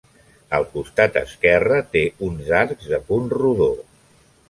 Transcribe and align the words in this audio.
Al 0.59 0.63
costat 0.71 1.19
esquerre 1.21 1.79
té 1.93 2.03
uns 2.31 2.53
arcs 2.65 2.91
de 2.97 3.03
punt 3.11 3.33
rodó. 3.39 3.73